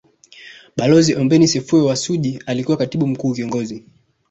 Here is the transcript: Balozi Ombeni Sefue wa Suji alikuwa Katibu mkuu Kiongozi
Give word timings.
Balozi 0.77 1.15
Ombeni 1.15 1.47
Sefue 1.47 1.81
wa 1.81 1.95
Suji 1.95 2.39
alikuwa 2.45 2.77
Katibu 2.77 3.07
mkuu 3.07 3.33
Kiongozi 3.33 3.85